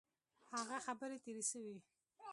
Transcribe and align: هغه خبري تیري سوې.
هغه 0.53 0.77
خبري 0.85 1.17
تیري 1.23 1.43
سوې. 1.51 1.77